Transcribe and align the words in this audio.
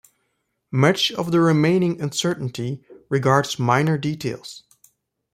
Much 0.71 1.11
of 1.11 1.29
the 1.31 1.39
remaining 1.39 2.01
uncertainty 2.01 2.83
regards 3.07 3.59
minor 3.59 3.99
details. 3.99 4.63